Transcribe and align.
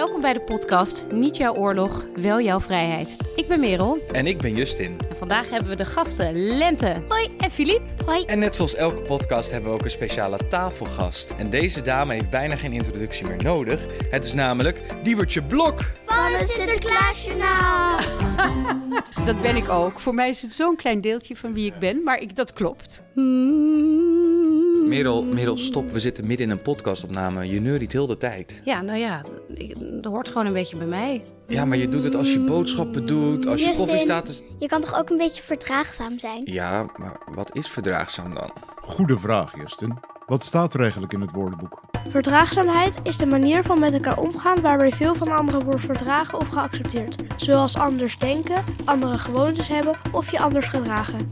Welkom 0.00 0.20
bij 0.20 0.32
de 0.32 0.40
podcast 0.40 1.06
Niet 1.10 1.36
jouw 1.36 1.54
oorlog, 1.54 2.04
wel 2.14 2.40
jouw 2.40 2.60
vrijheid. 2.60 3.16
Ik 3.36 3.48
ben 3.48 3.60
Merel. 3.60 3.98
En 4.12 4.26
ik 4.26 4.40
ben 4.40 4.56
Justin. 4.56 4.98
En 5.08 5.16
vandaag 5.16 5.50
hebben 5.50 5.70
we 5.70 5.76
de 5.76 5.84
gasten 5.84 6.56
Lente 6.56 7.02
Hoi. 7.08 7.30
en 7.38 7.50
Filip. 7.50 7.82
Hoi. 8.06 8.24
En 8.24 8.38
net 8.38 8.54
zoals 8.54 8.74
elke 8.74 9.02
podcast 9.02 9.50
hebben 9.50 9.70
we 9.70 9.76
ook 9.76 9.84
een 9.84 9.90
speciale 9.90 10.38
tafelgast. 10.48 11.34
En 11.38 11.50
deze 11.50 11.82
dame 11.82 12.14
heeft 12.14 12.30
bijna 12.30 12.56
geen 12.56 12.72
introductie 12.72 13.26
meer 13.26 13.42
nodig. 13.42 13.86
Het 14.10 14.24
is 14.24 14.34
namelijk 14.34 14.80
Diewertje 15.02 15.42
Blok. 15.42 15.80
Van 16.06 16.32
het 16.32 16.48
Sinterklaasjournaal. 16.48 17.98
Dat 19.26 19.40
ben 19.40 19.56
ik 19.56 19.68
ook. 19.68 20.00
Voor 20.00 20.14
mij 20.14 20.28
is 20.28 20.42
het 20.42 20.52
zo'n 20.52 20.76
klein 20.76 21.00
deeltje 21.00 21.36
van 21.36 21.52
wie 21.52 21.66
ik 21.66 21.78
ben, 21.78 22.02
maar 22.02 22.20
ik, 22.20 22.36
dat 22.36 22.52
klopt. 22.52 23.02
Merel, 24.90 25.22
Merel, 25.24 25.56
stop. 25.56 25.90
We 25.90 26.00
zitten 26.00 26.26
midden 26.26 26.46
in 26.46 26.52
een 26.52 26.62
podcastopname. 26.62 27.50
Je 27.50 27.60
neuriet 27.60 27.92
heel 27.92 28.06
de 28.06 28.16
tijd. 28.16 28.60
Ja, 28.64 28.82
nou 28.82 28.98
ja, 28.98 29.20
dat 30.02 30.12
hoort 30.12 30.28
gewoon 30.28 30.46
een 30.46 30.52
beetje 30.52 30.76
bij 30.76 30.86
mij. 30.86 31.22
Ja, 31.46 31.64
maar 31.64 31.76
je 31.78 31.88
doet 31.88 32.04
het 32.04 32.14
als 32.14 32.32
je 32.32 32.40
boodschappen 32.40 33.06
doet, 33.06 33.46
als 33.46 33.60
je 33.64 33.74
koffie 33.76 33.98
staat. 33.98 34.26
te- 34.26 34.42
Je 34.58 34.66
kan 34.66 34.80
toch 34.80 34.98
ook 34.98 35.10
een 35.10 35.16
beetje 35.16 35.42
verdraagzaam 35.42 36.18
zijn? 36.18 36.42
Ja, 36.44 36.86
maar 36.96 37.16
wat 37.34 37.56
is 37.56 37.68
verdraagzaam 37.68 38.34
dan? 38.34 38.50
Goede 38.80 39.18
vraag, 39.18 39.56
Justin. 39.56 39.98
Wat 40.26 40.42
staat 40.44 40.74
er 40.74 40.80
eigenlijk 40.80 41.12
in 41.12 41.20
het 41.20 41.32
woordenboek? 41.32 41.80
Verdraagzaamheid 42.08 42.94
is 43.02 43.16
de 43.16 43.26
manier 43.26 43.62
van 43.62 43.80
met 43.80 43.94
elkaar 43.94 44.18
omgaan 44.18 44.60
waarbij 44.60 44.90
veel 44.92 45.14
van 45.14 45.28
anderen 45.28 45.64
wordt 45.64 45.80
verdragen 45.80 46.38
of 46.40 46.48
geaccepteerd. 46.48 47.16
Zoals 47.36 47.76
anders 47.76 48.18
denken, 48.18 48.64
andere 48.84 49.18
gewoontes 49.18 49.68
hebben 49.68 49.94
of 50.12 50.30
je 50.30 50.40
anders 50.40 50.68
gedragen. 50.68 51.28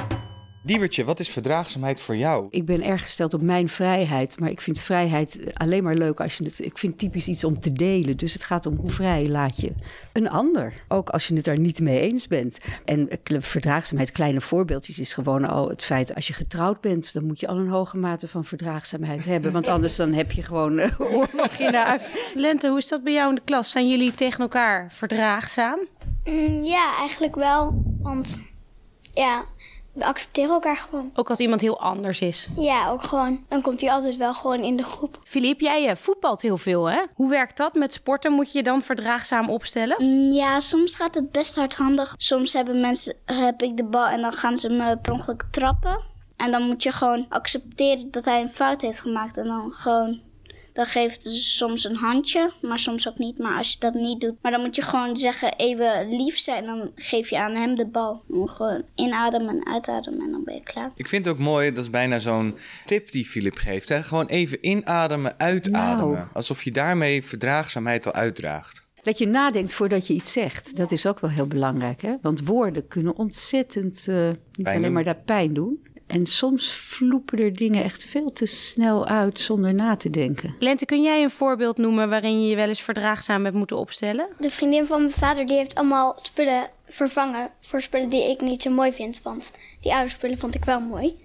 Diewertje, 0.68 1.04
wat 1.04 1.20
is 1.20 1.28
verdraagzaamheid 1.28 2.00
voor 2.00 2.16
jou? 2.16 2.46
Ik 2.50 2.64
ben 2.64 2.82
erg 2.82 3.02
gesteld 3.02 3.34
op 3.34 3.42
mijn 3.42 3.68
vrijheid, 3.68 4.40
maar 4.40 4.50
ik 4.50 4.60
vind 4.60 4.80
vrijheid 4.80 5.40
alleen 5.54 5.82
maar 5.82 5.94
leuk 5.94 6.20
als 6.20 6.38
je 6.38 6.44
het. 6.44 6.58
Ik 6.58 6.78
vind 6.78 6.98
typisch 6.98 7.28
iets 7.28 7.44
om 7.44 7.60
te 7.60 7.72
delen. 7.72 8.16
Dus 8.16 8.32
het 8.32 8.44
gaat 8.44 8.66
om 8.66 8.76
hoe 8.76 8.90
vrij 8.90 9.28
laat 9.28 9.60
je 9.60 9.72
een 10.12 10.28
ander. 10.30 10.72
Ook 10.88 11.08
als 11.08 11.28
je 11.28 11.34
het 11.34 11.44
daar 11.44 11.58
niet 11.58 11.80
mee 11.80 12.00
eens 12.00 12.26
bent. 12.26 12.58
En 12.84 13.08
verdraagzaamheid, 13.24 14.12
kleine 14.12 14.40
voorbeeldjes, 14.40 14.98
is 14.98 15.14
gewoon 15.14 15.44
al 15.44 15.68
het 15.68 15.84
feit 15.84 16.14
als 16.14 16.26
je 16.26 16.32
getrouwd 16.32 16.80
bent, 16.80 17.12
dan 17.12 17.26
moet 17.26 17.40
je 17.40 17.48
al 17.48 17.56
een 17.56 17.68
hoge 17.68 17.96
mate 17.96 18.28
van 18.28 18.44
verdraagzaamheid 18.44 19.24
hebben. 19.24 19.52
Want 19.52 19.68
anders 19.68 19.96
dan 19.96 20.12
heb 20.12 20.32
je 20.32 20.42
gewoon 20.42 20.80
oorlog 21.12 21.52
in 21.58 21.74
huis. 21.74 22.12
Lente, 22.34 22.68
hoe 22.68 22.78
is 22.78 22.88
dat 22.88 23.04
bij 23.04 23.12
jou 23.12 23.28
in 23.28 23.34
de 23.34 23.42
klas? 23.44 23.70
Zijn 23.70 23.88
jullie 23.88 24.14
tegen 24.14 24.40
elkaar 24.40 24.92
verdraagzaam? 24.92 25.78
Mm, 26.24 26.64
ja, 26.64 26.96
eigenlijk 26.98 27.34
wel. 27.34 27.82
Want 28.02 28.38
ja, 29.18 29.44
we 29.98 30.04
accepteren 30.04 30.50
elkaar 30.50 30.76
gewoon. 30.76 31.10
Ook 31.14 31.30
als 31.30 31.38
iemand 31.38 31.60
heel 31.60 31.80
anders 31.80 32.20
is. 32.20 32.48
Ja, 32.56 32.88
ook 32.90 33.02
gewoon. 33.02 33.44
Dan 33.48 33.62
komt 33.62 33.80
hij 33.80 33.90
altijd 33.90 34.16
wel 34.16 34.34
gewoon 34.34 34.60
in 34.62 34.76
de 34.76 34.82
groep. 34.82 35.18
Filip, 35.24 35.60
jij 35.60 35.88
eh, 35.88 35.96
voetbalt 35.96 36.42
heel 36.42 36.56
veel, 36.58 36.90
hè? 36.90 37.00
Hoe 37.14 37.30
werkt 37.30 37.56
dat 37.56 37.74
met 37.74 37.92
sporten? 37.92 38.32
Moet 38.32 38.52
je 38.52 38.58
je 38.58 38.64
dan 38.64 38.82
verdraagzaam 38.82 39.48
opstellen? 39.50 39.96
Mm, 39.98 40.32
Ja, 40.32 40.60
soms 40.60 40.94
gaat 40.94 41.14
het 41.14 41.32
best 41.32 41.56
hardhandig. 41.56 42.14
Soms 42.16 42.52
hebben 42.52 42.80
mensen, 42.80 43.14
heb 43.24 43.62
ik 43.62 43.76
de 43.76 43.84
bal 43.84 44.06
en 44.06 44.20
dan 44.20 44.32
gaan 44.32 44.58
ze 44.58 44.68
me 44.68 44.96
per 44.96 45.12
ongeluk 45.12 45.44
trappen. 45.50 46.00
En 46.36 46.50
dan 46.50 46.62
moet 46.62 46.82
je 46.82 46.92
gewoon 46.92 47.26
accepteren 47.28 48.10
dat 48.10 48.24
hij 48.24 48.40
een 48.40 48.50
fout 48.50 48.80
heeft 48.82 49.00
gemaakt. 49.00 49.36
En 49.36 49.46
dan 49.46 49.70
gewoon, 49.72 50.20
dan 50.78 50.86
geeft 50.86 51.22
ze 51.22 51.30
soms 51.30 51.84
een 51.84 51.96
handje, 51.96 52.50
maar 52.62 52.78
soms 52.78 53.08
ook 53.08 53.18
niet. 53.18 53.38
Maar 53.38 53.56
als 53.56 53.72
je 53.72 53.78
dat 53.78 53.94
niet 53.94 54.20
doet, 54.20 54.34
maar 54.42 54.52
dan 54.52 54.60
moet 54.60 54.76
je 54.76 54.82
gewoon 54.82 55.16
zeggen 55.16 55.54
even 55.56 56.08
lief 56.08 56.38
zijn. 56.38 56.64
Dan 56.64 56.90
geef 56.94 57.30
je 57.30 57.38
aan 57.38 57.54
hem 57.54 57.74
de 57.74 57.86
bal. 57.86 58.22
Gewoon 58.28 58.82
inademen 58.94 59.48
en 59.48 59.66
uitademen 59.66 60.24
en 60.24 60.30
dan 60.30 60.44
ben 60.44 60.54
je 60.54 60.62
klaar. 60.62 60.92
Ik 60.94 61.08
vind 61.08 61.24
het 61.24 61.34
ook 61.34 61.40
mooi, 61.40 61.72
dat 61.72 61.84
is 61.84 61.90
bijna 61.90 62.18
zo'n 62.18 62.58
tip 62.84 63.10
die 63.10 63.24
Filip 63.24 63.56
geeft. 63.56 63.88
Hè? 63.88 64.02
Gewoon 64.02 64.26
even 64.26 64.58
inademen, 64.60 65.38
uitademen. 65.38 66.10
Nou. 66.10 66.26
Alsof 66.32 66.62
je 66.62 66.70
daarmee 66.70 67.24
verdraagzaamheid 67.24 68.06
al 68.06 68.12
uitdraagt. 68.12 68.86
Dat 69.02 69.18
je 69.18 69.26
nadenkt 69.26 69.74
voordat 69.74 70.06
je 70.06 70.14
iets 70.14 70.32
zegt. 70.32 70.76
Dat 70.76 70.92
is 70.92 71.06
ook 71.06 71.20
wel 71.20 71.30
heel 71.30 71.46
belangrijk. 71.46 72.02
Hè? 72.02 72.14
Want 72.22 72.44
woorden 72.44 72.88
kunnen 72.88 73.16
ontzettend 73.16 74.08
eh, 74.08 74.26
niet 74.26 74.36
Pijn 74.52 74.66
alleen 74.66 74.82
doen. 74.82 74.92
maar 74.92 75.02
daar 75.02 75.22
pijn 75.24 75.54
doen. 75.54 75.86
En 76.08 76.26
soms 76.26 76.72
vloepen 76.72 77.38
er 77.38 77.54
dingen 77.56 77.84
echt 77.84 78.04
veel 78.04 78.32
te 78.32 78.46
snel 78.46 79.06
uit 79.06 79.40
zonder 79.40 79.74
na 79.74 79.96
te 79.96 80.10
denken. 80.10 80.54
Lente, 80.58 80.84
kun 80.86 81.02
jij 81.02 81.22
een 81.22 81.30
voorbeeld 81.30 81.76
noemen 81.76 82.10
waarin 82.10 82.42
je 82.42 82.48
je 82.48 82.56
wel 82.56 82.68
eens 82.68 82.80
verdraagzaam 82.82 83.44
hebt 83.44 83.56
moeten 83.56 83.76
opstellen? 83.78 84.28
De 84.38 84.50
vriendin 84.50 84.86
van 84.86 85.00
mijn 85.00 85.12
vader 85.12 85.46
die 85.46 85.56
heeft 85.56 85.74
allemaal 85.74 86.18
spullen 86.22 86.70
vervangen 86.88 87.50
voor 87.60 87.80
spullen 87.80 88.08
die 88.08 88.30
ik 88.30 88.40
niet 88.40 88.62
zo 88.62 88.70
mooi 88.70 88.92
vind. 88.92 89.22
Want 89.22 89.50
die 89.80 89.94
oude 89.94 90.10
spullen 90.10 90.38
vond 90.38 90.54
ik 90.54 90.64
wel 90.64 90.80
mooi. 90.80 91.16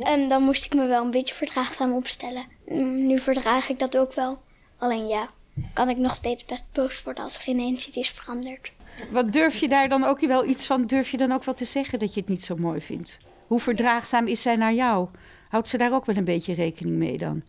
En 0.00 0.28
dan 0.28 0.42
moest 0.42 0.64
ik 0.64 0.74
me 0.74 0.86
wel 0.86 1.04
een 1.04 1.10
beetje 1.10 1.34
verdraagzaam 1.34 1.92
opstellen. 1.92 2.44
Mm, 2.66 3.06
Nu 3.06 3.18
verdraag 3.18 3.68
ik 3.68 3.78
dat 3.78 3.96
ook 3.96 4.12
wel. 4.12 4.38
Alleen 4.78 5.06
ja, 5.06 5.28
kan 5.72 5.88
ik 5.88 5.96
nog 5.96 6.14
steeds 6.14 6.44
best 6.44 6.64
boos 6.72 7.02
worden 7.02 7.22
als 7.22 7.38
er 7.38 7.48
ineens 7.48 7.86
iets 7.86 7.96
is 7.96 8.10
veranderd. 8.10 8.72
Wat 9.10 9.32
durf 9.32 9.58
je 9.60 9.68
daar 9.68 9.88
dan 9.88 10.04
ook 10.04 10.20
wel 10.20 10.44
iets 10.44 10.66
van? 10.66 10.86
Durf 10.86 11.10
je 11.10 11.16
dan 11.16 11.32
ook 11.32 11.44
wel 11.44 11.54
te 11.54 11.64
zeggen 11.64 11.98
dat 11.98 12.14
je 12.14 12.20
het 12.20 12.28
niet 12.28 12.44
zo 12.44 12.56
mooi 12.56 12.80
vindt? 12.80 13.18
Hoe 13.48 13.60
verdraagzaam 13.60 14.26
is 14.26 14.42
zij 14.42 14.56
naar 14.56 14.72
jou? 14.72 15.08
Houdt 15.48 15.68
ze 15.68 15.78
daar 15.78 15.92
ook 15.92 16.06
wel 16.06 16.16
een 16.16 16.24
beetje 16.24 16.54
rekening 16.54 16.96
mee 16.96 17.18
dan? 17.18 17.42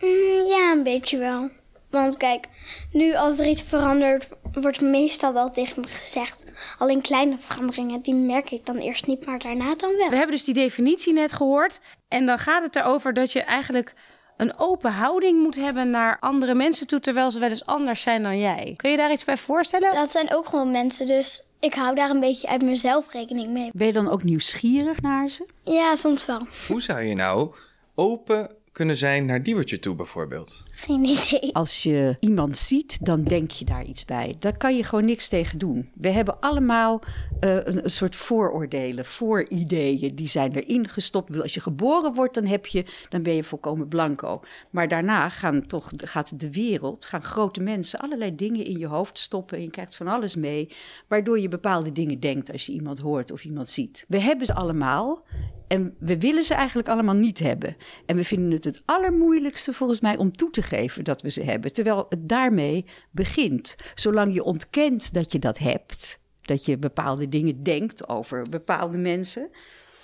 Mm, 0.00 0.46
ja, 0.48 0.72
een 0.72 0.82
beetje 0.82 1.18
wel. 1.18 1.50
Want 1.90 2.16
kijk, 2.16 2.46
nu 2.92 3.14
als 3.14 3.38
er 3.38 3.46
iets 3.46 3.62
verandert, 3.62 4.28
wordt 4.52 4.80
meestal 4.80 5.32
wel 5.32 5.50
tegen 5.50 5.80
me 5.80 5.88
gezegd. 5.88 6.44
Alleen 6.78 7.00
kleine 7.00 7.36
veranderingen, 7.38 8.02
die 8.02 8.14
merk 8.14 8.50
ik 8.50 8.66
dan 8.66 8.76
eerst 8.76 9.06
niet, 9.06 9.26
maar 9.26 9.38
daarna 9.38 9.74
dan 9.74 9.96
wel. 9.96 10.08
We 10.08 10.16
hebben 10.16 10.34
dus 10.34 10.44
die 10.44 10.54
definitie 10.54 11.12
net 11.12 11.32
gehoord. 11.32 11.80
En 12.08 12.26
dan 12.26 12.38
gaat 12.38 12.62
het 12.62 12.76
erover 12.76 13.14
dat 13.14 13.32
je 13.32 13.42
eigenlijk 13.42 13.94
een 14.36 14.58
open 14.58 14.92
houding 14.92 15.42
moet 15.42 15.54
hebben 15.54 15.90
naar 15.90 16.16
andere 16.20 16.54
mensen 16.54 16.86
toe, 16.86 17.00
terwijl 17.00 17.30
ze 17.30 17.38
wel 17.38 17.48
eens 17.48 17.66
anders 17.66 18.02
zijn 18.02 18.22
dan 18.22 18.38
jij. 18.38 18.74
Kun 18.76 18.90
je 18.90 18.96
daar 18.96 19.12
iets 19.12 19.24
bij 19.24 19.36
voorstellen? 19.36 19.94
Dat 19.94 20.10
zijn 20.10 20.34
ook 20.34 20.48
gewoon 20.48 20.70
mensen, 20.70 21.06
dus 21.06 21.47
ik 21.60 21.74
hou 21.74 21.94
daar 21.94 22.10
een 22.10 22.20
beetje 22.20 22.48
uit 22.48 22.62
mezelf 22.62 23.12
rekening 23.12 23.52
mee. 23.52 23.70
Ben 23.72 23.86
je 23.86 23.92
dan 23.92 24.10
ook 24.10 24.22
nieuwsgierig 24.22 25.00
naar 25.00 25.28
ze? 25.28 25.46
Ja, 25.62 25.94
soms 25.94 26.26
wel. 26.26 26.46
Hoe 26.68 26.82
zou 26.82 27.00
je 27.00 27.14
nou 27.14 27.54
open 27.94 28.50
kunnen 28.78 28.96
zijn 28.96 29.24
naar 29.24 29.42
Diewertje 29.42 29.78
toe 29.78 29.94
bijvoorbeeld? 29.94 30.62
Geen 30.70 31.04
idee. 31.04 31.54
Als 31.54 31.82
je 31.82 32.16
iemand 32.20 32.56
ziet, 32.56 33.04
dan 33.04 33.24
denk 33.24 33.50
je 33.50 33.64
daar 33.64 33.84
iets 33.84 34.04
bij. 34.04 34.36
Daar 34.38 34.56
kan 34.56 34.76
je 34.76 34.84
gewoon 34.84 35.04
niks 35.04 35.28
tegen 35.28 35.58
doen. 35.58 35.90
We 35.94 36.10
hebben 36.10 36.40
allemaal 36.40 37.00
eh, 37.40 37.54
een, 37.54 37.84
een 37.84 37.90
soort 37.90 38.16
vooroordelen, 38.16 39.04
voorideeën. 39.04 40.14
Die 40.14 40.28
zijn 40.28 40.54
erin 40.54 40.88
gestopt. 40.88 41.42
Als 41.42 41.54
je 41.54 41.60
geboren 41.60 42.14
wordt, 42.14 42.34
dan, 42.34 42.44
heb 42.44 42.66
je, 42.66 42.84
dan 43.08 43.22
ben 43.22 43.34
je 43.34 43.44
volkomen 43.44 43.88
blanco. 43.88 44.42
Maar 44.70 44.88
daarna 44.88 45.28
gaan 45.28 45.66
toch, 45.66 45.90
gaat 45.96 46.40
de 46.40 46.52
wereld, 46.52 47.04
gaan 47.04 47.22
grote 47.22 47.60
mensen 47.60 47.98
allerlei 47.98 48.34
dingen 48.34 48.64
in 48.64 48.78
je 48.78 48.86
hoofd 48.86 49.18
stoppen. 49.18 49.56
En 49.56 49.62
je 49.62 49.70
krijgt 49.70 49.96
van 49.96 50.08
alles 50.08 50.36
mee. 50.36 50.68
Waardoor 51.08 51.40
je 51.40 51.48
bepaalde 51.48 51.92
dingen 51.92 52.20
denkt 52.20 52.52
als 52.52 52.66
je 52.66 52.72
iemand 52.72 52.98
hoort 52.98 53.32
of 53.32 53.44
iemand 53.44 53.70
ziet. 53.70 54.04
We 54.08 54.20
hebben 54.20 54.46
ze 54.46 54.54
allemaal. 54.54 55.24
En 55.68 55.94
we 55.98 56.18
willen 56.18 56.42
ze 56.42 56.54
eigenlijk 56.54 56.88
allemaal 56.88 57.14
niet 57.14 57.38
hebben. 57.38 57.76
En 58.06 58.16
we 58.16 58.24
vinden 58.24 58.50
het 58.50 58.64
het 58.64 58.82
allermoeilijkste 58.84 59.72
volgens 59.72 60.00
mij 60.00 60.16
om 60.16 60.36
toe 60.36 60.50
te 60.50 60.62
geven 60.62 61.04
dat 61.04 61.22
we 61.22 61.30
ze 61.30 61.42
hebben. 61.42 61.72
Terwijl 61.72 62.06
het 62.08 62.28
daarmee 62.28 62.84
begint. 63.10 63.76
Zolang 63.94 64.34
je 64.34 64.42
ontkent 64.42 65.14
dat 65.14 65.32
je 65.32 65.38
dat 65.38 65.58
hebt, 65.58 66.18
dat 66.42 66.64
je 66.64 66.78
bepaalde 66.78 67.28
dingen 67.28 67.62
denkt 67.62 68.08
over 68.08 68.42
bepaalde 68.50 68.98
mensen, 68.98 69.50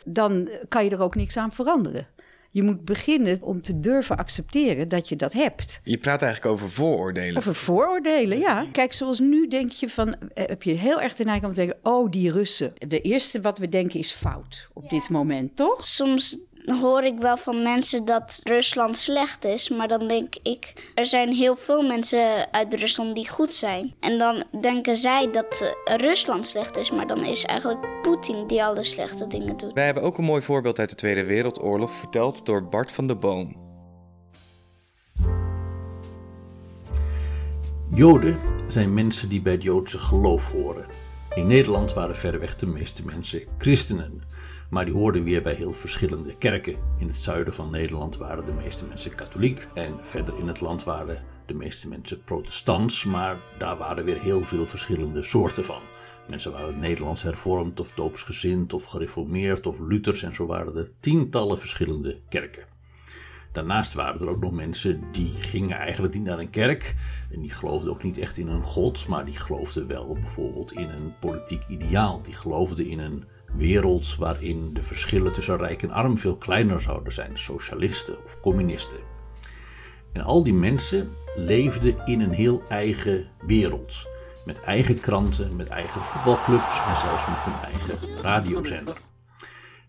dan 0.04 0.48
kan 0.68 0.84
je 0.84 0.90
er 0.90 1.02
ook 1.02 1.14
niks 1.14 1.36
aan 1.36 1.52
veranderen. 1.52 2.06
Je 2.54 2.62
moet 2.62 2.84
beginnen 2.84 3.38
om 3.40 3.60
te 3.60 3.80
durven 3.80 4.16
accepteren 4.16 4.88
dat 4.88 5.08
je 5.08 5.16
dat 5.16 5.32
hebt. 5.32 5.80
Je 5.84 5.98
praat 5.98 6.22
eigenlijk 6.22 6.52
over 6.52 6.70
vooroordelen. 6.70 7.36
Over 7.36 7.54
vooroordelen, 7.54 8.38
ja. 8.38 8.66
Kijk, 8.72 8.92
zoals 8.92 9.18
nu 9.18 9.48
denk 9.48 9.70
je 9.70 9.88
van, 9.88 10.14
eh, 10.14 10.44
heb 10.46 10.62
je 10.62 10.72
heel 10.72 11.00
erg 11.00 11.14
de 11.14 11.24
neiging 11.24 11.46
om 11.46 11.52
te 11.52 11.64
denken, 11.64 11.78
oh, 11.82 12.10
die 12.10 12.30
Russen. 12.30 12.72
De 12.88 13.00
eerste 13.00 13.40
wat 13.40 13.58
we 13.58 13.68
denken 13.68 13.98
is 13.98 14.12
fout 14.12 14.68
op 14.72 14.90
dit 14.90 15.08
moment, 15.08 15.56
toch? 15.56 15.84
Soms 15.84 16.38
hoor 16.64 17.02
ik 17.02 17.18
wel 17.18 17.36
van 17.36 17.62
mensen 17.62 18.04
dat 18.04 18.40
Rusland 18.44 18.96
slecht 18.96 19.44
is, 19.44 19.68
maar 19.68 19.88
dan 19.88 20.08
denk 20.08 20.34
ik, 20.42 20.90
er 20.94 21.06
zijn 21.06 21.32
heel 21.32 21.56
veel 21.56 21.82
mensen 21.82 22.52
uit 22.52 22.74
Rusland 22.74 23.14
die 23.14 23.28
goed 23.28 23.52
zijn. 23.52 23.94
En 24.00 24.18
dan 24.18 24.42
denken 24.60 24.96
zij 24.96 25.30
dat 25.30 25.74
eh, 25.84 25.94
Rusland 25.96 26.46
slecht 26.46 26.76
is, 26.76 26.90
maar 26.90 27.06
dan 27.06 27.24
is 27.24 27.44
eigenlijk 27.44 28.02
Poetin 28.02 28.46
die 28.46 28.64
alle 28.64 28.82
slechte 28.82 29.26
dingen 29.26 29.56
doet. 29.56 29.72
Wij 29.72 29.84
hebben 29.84 30.02
ook 30.02 30.18
een 30.18 30.24
mooi 30.24 30.42
voorbeeld 30.42 30.78
uit 30.78 30.90
de 30.90 30.96
Tweede 30.96 31.24
Wereldoorlog 31.24 31.92
verteld 31.92 32.46
door 32.46 32.68
Bart 32.68 32.92
van 32.92 33.06
de 33.06 33.16
Boom. 33.16 33.62
Joden 37.94 38.38
zijn 38.68 38.94
mensen 38.94 39.28
die 39.28 39.42
bij 39.42 39.52
het 39.52 39.62
Joodse 39.62 39.98
geloof 39.98 40.52
horen. 40.52 40.86
In 41.34 41.46
Nederland 41.46 41.92
waren 41.92 42.16
verreweg 42.16 42.56
de 42.56 42.66
meeste 42.66 43.04
mensen 43.04 43.42
christenen, 43.58 44.22
maar 44.70 44.84
die 44.84 44.94
hoorden 44.94 45.24
weer 45.24 45.42
bij 45.42 45.54
heel 45.54 45.72
verschillende 45.72 46.36
kerken. 46.36 46.76
In 46.98 47.06
het 47.06 47.16
zuiden 47.16 47.54
van 47.54 47.70
Nederland 47.70 48.16
waren 48.16 48.44
de 48.44 48.52
meeste 48.52 48.84
mensen 48.84 49.14
katholiek 49.14 49.66
en 49.74 49.98
verder 50.00 50.38
in 50.38 50.48
het 50.48 50.60
land 50.60 50.84
waren 50.84 51.22
de 51.46 51.54
meeste 51.54 51.88
mensen 51.88 52.24
protestants, 52.24 53.04
maar 53.04 53.36
daar 53.58 53.76
waren 53.76 54.04
weer 54.04 54.20
heel 54.20 54.40
veel 54.40 54.66
verschillende 54.66 55.22
soorten 55.22 55.64
van. 55.64 55.80
Mensen 56.28 56.52
waren 56.52 56.80
Nederlands 56.80 57.22
hervormd 57.22 57.80
of 57.80 57.90
doopsgezind 57.90 58.72
of 58.72 58.84
gereformeerd 58.84 59.66
of 59.66 59.78
Luthers 59.78 60.22
en 60.22 60.34
zo 60.34 60.46
waren 60.46 60.76
er 60.76 60.90
tientallen 61.00 61.58
verschillende 61.58 62.20
kerken. 62.28 62.73
Daarnaast 63.54 63.94
waren 63.94 64.20
er 64.20 64.28
ook 64.28 64.40
nog 64.40 64.52
mensen 64.52 65.02
die 65.12 65.32
gingen 65.32 65.76
eigenlijk 65.76 66.14
niet 66.14 66.24
naar 66.24 66.38
een 66.38 66.50
kerk. 66.50 66.94
En 67.30 67.40
die 67.40 67.50
geloofden 67.50 67.90
ook 67.90 68.02
niet 68.02 68.18
echt 68.18 68.38
in 68.38 68.48
een 68.48 68.62
god, 68.62 69.08
maar 69.08 69.24
die 69.24 69.36
geloofden 69.36 69.86
wel 69.86 70.12
bijvoorbeeld 70.20 70.72
in 70.72 70.88
een 70.88 71.18
politiek 71.20 71.62
ideaal. 71.68 72.22
Die 72.22 72.34
geloofden 72.34 72.86
in 72.86 72.98
een 72.98 73.24
wereld 73.56 74.16
waarin 74.16 74.70
de 74.72 74.82
verschillen 74.82 75.32
tussen 75.32 75.56
rijk 75.56 75.82
en 75.82 75.90
arm 75.90 76.18
veel 76.18 76.36
kleiner 76.36 76.80
zouden 76.80 77.12
zijn. 77.12 77.38
Socialisten 77.38 78.24
of 78.24 78.40
communisten. 78.40 78.98
En 80.12 80.22
al 80.22 80.44
die 80.44 80.54
mensen 80.54 81.08
leefden 81.34 82.06
in 82.06 82.20
een 82.20 82.32
heel 82.32 82.62
eigen 82.68 83.28
wereld. 83.46 84.06
Met 84.44 84.60
eigen 84.60 85.00
kranten, 85.00 85.56
met 85.56 85.68
eigen 85.68 86.00
voetbalclubs 86.00 86.78
en 86.78 86.96
zelfs 86.96 87.26
met 87.26 87.38
hun 87.38 87.72
eigen 87.72 88.22
radiozender. 88.22 88.96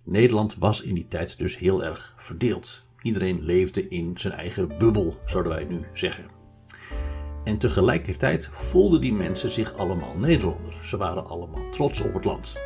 Nederland 0.03 0.55
was 0.55 0.81
in 0.81 0.93
die 0.93 1.07
tijd 1.07 1.37
dus 1.37 1.57
heel 1.57 1.83
erg 1.83 2.13
verdeeld. 2.17 2.84
Iedereen 3.05 3.41
leefde 3.41 3.87
in 3.87 4.17
zijn 4.17 4.33
eigen 4.33 4.77
bubbel, 4.77 5.15
zouden 5.25 5.51
wij 5.51 5.63
nu 5.63 5.85
zeggen. 5.93 6.25
En 7.43 7.57
tegelijkertijd 7.57 8.49
voelden 8.51 9.01
die 9.01 9.13
mensen 9.13 9.49
zich 9.49 9.73
allemaal 9.77 10.17
Nederlander. 10.17 10.75
Ze 10.83 10.97
waren 10.97 11.25
allemaal 11.25 11.69
trots 11.69 12.01
op 12.01 12.13
het 12.13 12.25
land. 12.25 12.57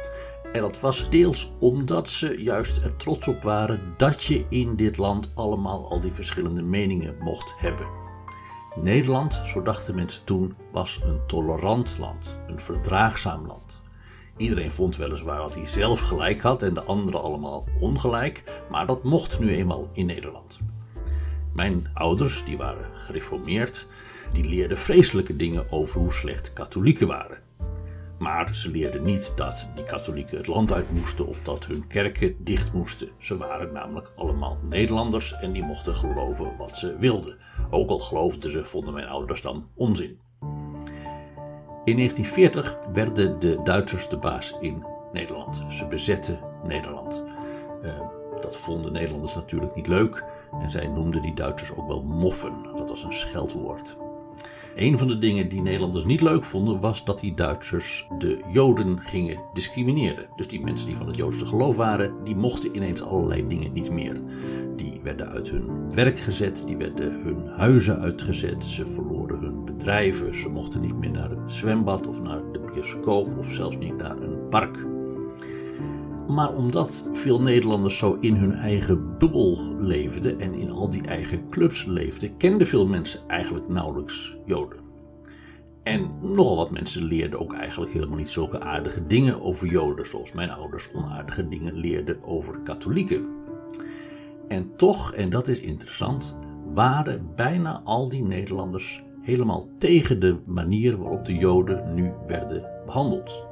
En 0.53 0.61
dat 0.61 0.79
was 0.79 1.09
deels 1.09 1.51
omdat 1.59 2.09
ze 2.09 2.43
juist 2.43 2.77
er 2.77 2.95
trots 2.95 3.27
op 3.27 3.41
waren 3.41 3.93
dat 3.97 4.23
je 4.23 4.45
in 4.49 4.75
dit 4.75 4.97
land 4.97 5.31
allemaal 5.35 5.89
al 5.89 6.01
die 6.01 6.11
verschillende 6.11 6.61
meningen 6.61 7.15
mocht 7.19 7.53
hebben. 7.57 7.87
Nederland, 8.75 9.41
zo 9.45 9.61
dachten 9.61 9.95
mensen 9.95 10.23
toen, 10.23 10.55
was 10.71 11.01
een 11.03 11.19
tolerant 11.27 11.95
land, 11.97 12.37
een 12.47 12.59
verdraagzaam 12.59 13.45
land. 13.45 13.78
Iedereen 14.39 14.71
vond 14.71 14.97
weliswaar 14.97 15.37
dat 15.37 15.55
hij 15.55 15.67
zelf 15.67 15.99
gelijk 15.99 16.41
had 16.41 16.63
en 16.63 16.73
de 16.73 16.81
anderen 16.81 17.21
allemaal 17.21 17.67
ongelijk, 17.79 18.63
maar 18.69 18.85
dat 18.85 19.03
mocht 19.03 19.39
nu 19.39 19.49
eenmaal 19.49 19.89
in 19.93 20.05
Nederland. 20.05 20.59
Mijn 21.53 21.89
ouders, 21.93 22.45
die 22.45 22.57
waren 22.57 22.85
gereformeerd, 22.93 23.87
die 24.33 24.49
leerden 24.49 24.77
vreselijke 24.77 25.35
dingen 25.35 25.71
over 25.71 25.99
hoe 25.99 26.13
slecht 26.13 26.53
katholieken 26.53 27.07
waren. 27.07 27.37
Maar 28.19 28.55
ze 28.55 28.71
leerden 28.71 29.03
niet 29.03 29.33
dat 29.35 29.67
die 29.75 29.83
katholieken 29.83 30.37
het 30.37 30.47
land 30.47 30.71
uit 30.73 30.91
moesten 30.91 31.27
of 31.27 31.39
dat 31.39 31.65
hun 31.65 31.87
kerken 31.87 32.35
dicht 32.43 32.73
moesten. 32.73 33.09
Ze 33.17 33.37
waren 33.37 33.73
namelijk 33.73 34.11
allemaal 34.15 34.57
Nederlanders 34.69 35.33
en 35.33 35.51
die 35.51 35.63
mochten 35.63 35.95
geloven 35.95 36.57
wat 36.57 36.77
ze 36.77 36.97
wilden. 36.97 37.37
Ook 37.69 37.89
al 37.89 37.99
geloofden 37.99 38.51
ze, 38.51 38.65
vonden 38.65 38.93
mijn 38.93 39.07
ouders 39.07 39.41
dan 39.41 39.67
onzin. 39.75 40.19
In 41.83 41.95
1940 41.95 42.79
werden 42.93 43.39
de 43.39 43.59
Duitsers 43.63 44.09
de 44.09 44.17
baas 44.17 44.57
in 44.59 44.85
Nederland. 45.11 45.61
Ze 45.69 45.85
bezetten 45.85 46.39
Nederland. 46.63 47.23
Uh, 47.83 47.99
dat 48.41 48.57
vonden 48.57 48.91
Nederlanders 48.91 49.35
natuurlijk 49.35 49.75
niet 49.75 49.87
leuk 49.87 50.23
en 50.61 50.71
zij 50.71 50.87
noemden 50.87 51.21
die 51.21 51.33
Duitsers 51.33 51.71
ook 51.71 51.87
wel 51.87 52.01
moffen. 52.01 52.63
Dat 52.75 52.89
was 52.89 53.03
een 53.03 53.13
scheldwoord. 53.13 53.97
Een 54.75 54.97
van 54.97 55.07
de 55.07 55.17
dingen 55.17 55.49
die 55.49 55.61
Nederlanders 55.61 56.05
niet 56.05 56.21
leuk 56.21 56.43
vonden 56.43 56.79
was 56.79 57.05
dat 57.05 57.19
die 57.19 57.33
Duitsers 57.33 58.07
de 58.17 58.39
Joden 58.51 58.99
gingen 58.99 59.39
discrimineren. 59.53 60.25
Dus 60.35 60.47
die 60.47 60.63
mensen 60.63 60.87
die 60.87 60.97
van 60.97 61.07
het 61.07 61.15
Joodse 61.15 61.45
geloof 61.45 61.75
waren, 61.75 62.13
die 62.23 62.35
mochten 62.35 62.75
ineens 62.75 63.01
allerlei 63.01 63.47
dingen 63.47 63.73
niet 63.73 63.91
meer. 63.91 64.21
Die 64.75 64.99
werden 65.03 65.29
uit 65.29 65.49
hun 65.49 65.93
werk 65.93 66.19
gezet, 66.19 66.63
die 66.67 66.77
werden 66.77 67.23
hun 67.23 67.47
huizen 67.47 67.99
uitgezet, 67.99 68.63
ze 68.63 68.85
verloren 68.85 69.39
hun 69.39 69.65
bedrijven, 69.65 70.35
ze 70.35 70.49
mochten 70.49 70.81
niet 70.81 70.97
meer 70.97 71.11
naar 71.11 71.29
het 71.29 71.51
zwembad 71.51 72.07
of 72.07 72.21
naar 72.21 72.41
de 72.51 72.59
bioscoop 72.59 73.37
of 73.37 73.51
zelfs 73.51 73.77
niet 73.77 73.97
naar 73.97 74.21
een 74.21 74.49
park. 74.49 74.77
Maar 76.29 76.53
omdat 76.53 77.09
veel 77.13 77.41
Nederlanders 77.41 77.97
zo 77.97 78.17
in 78.19 78.35
hun 78.35 78.53
eigen 78.53 79.17
bubbel 79.17 79.75
leefden 79.77 80.39
en 80.39 80.53
in 80.53 80.71
al 80.71 80.89
die 80.89 81.07
eigen 81.07 81.49
clubs 81.49 81.85
leefden, 81.85 82.37
kenden 82.37 82.67
veel 82.67 82.87
mensen 82.87 83.19
eigenlijk 83.27 83.67
nauwelijks 83.67 84.35
Joden. 84.45 84.79
En 85.83 86.11
nogal 86.21 86.55
wat 86.55 86.71
mensen 86.71 87.03
leerden 87.03 87.39
ook 87.39 87.53
eigenlijk 87.53 87.91
helemaal 87.91 88.17
niet 88.17 88.29
zulke 88.29 88.61
aardige 88.61 89.07
dingen 89.07 89.41
over 89.41 89.67
Joden, 89.67 90.07
zoals 90.07 90.31
mijn 90.31 90.49
ouders 90.49 90.89
onaardige 90.93 91.47
dingen 91.47 91.73
leerden 91.73 92.23
over 92.23 92.59
katholieken. 92.63 93.27
En 94.47 94.75
toch, 94.75 95.13
en 95.13 95.29
dat 95.29 95.47
is 95.47 95.59
interessant, 95.59 96.35
waren 96.73 97.27
bijna 97.35 97.81
al 97.83 98.09
die 98.09 98.23
Nederlanders 98.23 99.03
helemaal 99.21 99.67
tegen 99.77 100.19
de 100.19 100.37
manier 100.45 100.97
waarop 100.97 101.25
de 101.25 101.35
Joden 101.35 101.93
nu 101.93 102.11
werden 102.27 102.69
behandeld. 102.85 103.47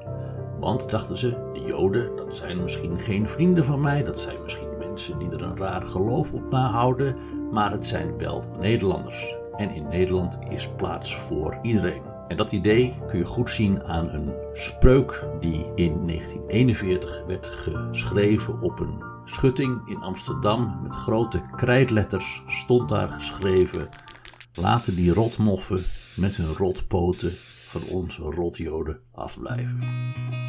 Want 0.59 0.89
dachten 0.89 1.17
ze, 1.17 1.29
de 1.53 1.61
Joden, 1.61 2.15
dat 2.15 2.37
zijn 2.37 2.61
misschien 2.61 2.99
geen 2.99 3.27
vrienden 3.27 3.65
van 3.65 3.81
mij, 3.81 4.03
dat 4.03 4.19
zijn 4.19 4.41
misschien 4.43 4.77
mensen 4.77 5.19
die 5.19 5.29
er 5.29 5.41
een 5.41 5.57
raar 5.57 5.81
geloof 5.81 6.33
op 6.33 6.49
nahouden, 6.49 7.15
maar 7.51 7.71
het 7.71 7.85
zijn 7.85 8.17
wel 8.17 8.43
Nederlanders. 8.59 9.35
En 9.57 9.69
in 9.69 9.87
Nederland 9.87 10.39
is 10.49 10.69
plaats 10.69 11.15
voor 11.15 11.57
iedereen. 11.61 12.01
En 12.27 12.37
dat 12.37 12.51
idee 12.51 12.95
kun 13.07 13.17
je 13.17 13.25
goed 13.25 13.49
zien 13.49 13.83
aan 13.83 14.09
een 14.09 14.33
spreuk 14.53 15.25
die 15.39 15.65
in 15.75 16.07
1941 16.07 17.23
werd 17.27 17.45
geschreven 17.45 18.61
op 18.61 18.79
een 18.79 19.03
schutting 19.25 19.87
in 19.87 20.01
Amsterdam. 20.01 20.79
Met 20.83 20.95
grote 20.95 21.41
krijtletters 21.55 22.43
stond 22.47 22.89
daar 22.89 23.09
geschreven: 23.09 23.89
Laten 24.53 24.95
die 24.95 25.13
rotmoffen 25.13 25.79
met 26.15 26.35
hun 26.35 26.53
rotpoten 26.53 27.31
van 27.67 27.81
onze 27.91 28.21
rotjoden 28.21 28.99
afblijven. 29.11 30.46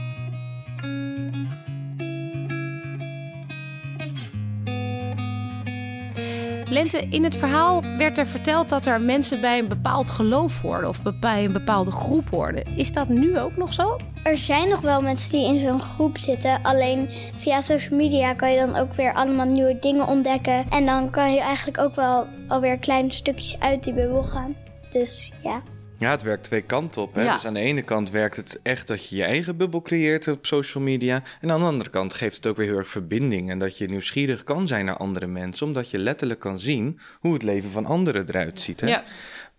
Lente, 6.70 7.06
in 7.10 7.24
het 7.24 7.36
verhaal 7.36 7.82
werd 7.98 8.18
er 8.18 8.26
verteld 8.26 8.68
dat 8.68 8.86
er 8.86 9.00
mensen 9.00 9.40
bij 9.40 9.58
een 9.58 9.68
bepaald 9.68 10.10
geloof 10.10 10.60
hoorden 10.60 10.88
of 10.88 11.02
bij 11.20 11.44
een 11.44 11.52
bepaalde 11.52 11.90
groep 11.90 12.30
hoorden. 12.30 12.76
Is 12.76 12.92
dat 12.92 13.08
nu 13.08 13.38
ook 13.38 13.56
nog 13.56 13.74
zo? 13.74 13.96
Er 14.22 14.36
zijn 14.36 14.68
nog 14.68 14.80
wel 14.80 15.00
mensen 15.00 15.30
die 15.30 15.46
in 15.46 15.58
zo'n 15.58 15.80
groep 15.80 16.18
zitten. 16.18 16.62
Alleen 16.62 17.08
via 17.38 17.60
social 17.60 17.98
media 17.98 18.34
kan 18.34 18.52
je 18.52 18.58
dan 18.58 18.76
ook 18.76 18.92
weer 18.92 19.14
allemaal 19.14 19.46
nieuwe 19.46 19.78
dingen 19.78 20.06
ontdekken. 20.06 20.66
En 20.70 20.86
dan 20.86 21.10
kan 21.10 21.32
je 21.32 21.40
eigenlijk 21.40 21.78
ook 21.78 21.94
wel 21.94 22.26
alweer 22.48 22.78
kleine 22.78 23.12
stukjes 23.12 23.60
uit 23.60 23.84
die 23.84 23.94
bubbel 23.94 24.22
gaan. 24.22 24.56
Dus 24.90 25.32
ja. 25.42 25.62
Ja, 25.98 26.10
het 26.10 26.22
werkt 26.22 26.44
twee 26.44 26.62
kanten 26.62 27.02
op. 27.02 27.14
Hè? 27.14 27.22
Ja. 27.22 27.34
Dus 27.34 27.44
aan 27.44 27.54
de 27.54 27.60
ene 27.60 27.82
kant 27.82 28.10
werkt 28.10 28.36
het 28.36 28.60
echt 28.62 28.86
dat 28.86 29.08
je 29.08 29.16
je 29.16 29.24
eigen 29.24 29.56
bubbel 29.56 29.82
creëert 29.82 30.28
op 30.28 30.46
social 30.46 30.84
media. 30.84 31.22
En 31.40 31.50
aan 31.50 31.60
de 31.60 31.66
andere 31.66 31.90
kant 31.90 32.14
geeft 32.14 32.36
het 32.36 32.46
ook 32.46 32.56
weer 32.56 32.66
heel 32.66 32.76
erg 32.76 32.88
verbinding. 32.88 33.50
En 33.50 33.58
dat 33.58 33.78
je 33.78 33.88
nieuwsgierig 33.88 34.44
kan 34.44 34.66
zijn 34.66 34.84
naar 34.84 34.96
andere 34.96 35.26
mensen. 35.26 35.66
Omdat 35.66 35.90
je 35.90 35.98
letterlijk 35.98 36.40
kan 36.40 36.58
zien 36.58 36.98
hoe 37.20 37.32
het 37.32 37.42
leven 37.42 37.70
van 37.70 37.86
anderen 37.86 38.28
eruit 38.28 38.60
ziet. 38.60 38.80
Hè? 38.80 38.86
Ja. 38.86 39.04